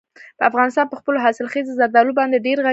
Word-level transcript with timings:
افغانستان 0.49 0.85
په 0.89 0.95
خپلو 0.99 1.17
حاصلخیزه 1.25 1.77
زردالو 1.79 2.17
باندې 2.19 2.43
ډېر 2.45 2.57
غني 2.57 2.67
دی. 2.67 2.69